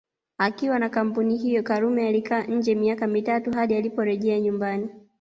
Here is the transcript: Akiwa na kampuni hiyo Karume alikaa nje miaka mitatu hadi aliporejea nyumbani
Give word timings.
Akiwa 0.37 0.79
na 0.79 0.89
kampuni 0.89 1.37
hiyo 1.37 1.63
Karume 1.63 2.07
alikaa 2.07 2.43
nje 2.43 2.75
miaka 2.75 3.07
mitatu 3.07 3.51
hadi 3.51 3.75
aliporejea 3.75 4.39
nyumbani 4.39 4.89